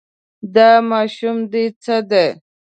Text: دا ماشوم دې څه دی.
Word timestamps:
دا 0.55 0.69
ماشوم 0.91 1.37
دې 1.51 1.63
څه 1.83 1.95
دی. 2.09 2.27